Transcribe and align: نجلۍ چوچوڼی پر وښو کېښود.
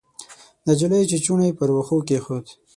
نجلۍ 0.67 1.01
چوچوڼی 1.09 1.49
پر 1.57 1.69
وښو 1.75 1.97
کېښود. 2.07 2.45